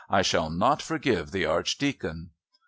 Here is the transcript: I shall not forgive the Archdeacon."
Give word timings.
I 0.09 0.23
shall 0.23 0.49
not 0.49 0.81
forgive 0.81 1.29
the 1.29 1.45
Archdeacon." 1.45 2.31